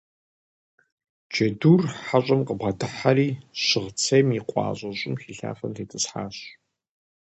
Джэдур 1.31 1.81
хьэщӀэм 2.05 2.41
къыбгъэдыхьэри, 2.47 3.29
щыгъ 3.65 3.89
цейм 4.01 4.27
и 4.37 4.41
къуащӀэ 4.49 4.89
щӀым 4.99 5.15
хилъафэм 5.21 5.71
тетӀысхьащ. 5.75 6.37